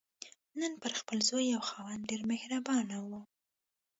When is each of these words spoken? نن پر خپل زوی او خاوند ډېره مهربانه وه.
نن 0.59 0.73
پر 0.81 0.91
خپل 0.99 1.17
زوی 1.29 1.47
او 1.57 1.61
خاوند 1.69 2.07
ډېره 2.09 2.25
مهربانه 2.33 2.95
وه. 3.09 3.21